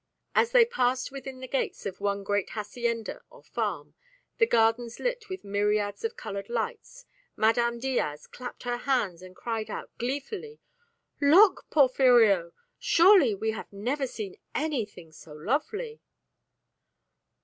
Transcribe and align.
As 0.33 0.51
they 0.51 0.65
passed 0.65 1.11
within 1.11 1.41
the 1.41 1.47
gates 1.47 1.85
of 1.85 2.01
one 2.01 2.23
great 2.23 2.49
hacienda 2.57 3.21
or 3.29 3.43
farm, 3.43 3.93
the 4.39 4.47
gardens 4.47 4.99
lit 4.99 5.29
with 5.29 5.43
myriads 5.43 6.03
of 6.03 6.17
coloured 6.17 6.49
lights, 6.49 7.05
Madame 7.35 7.77
Diaz 7.77 8.25
clapped 8.25 8.63
her 8.63 8.77
hands 8.77 9.21
and 9.21 9.35
cried 9.35 9.69
out 9.69 9.95
gleefully, 9.99 10.59
"Look, 11.21 11.67
Porfirio! 11.69 12.51
Surely 12.79 13.35
we 13.35 13.51
have 13.51 13.71
never 13.71 14.07
seen 14.07 14.37
anything 14.55 15.11
so 15.11 15.33
lovely!" 15.33 16.01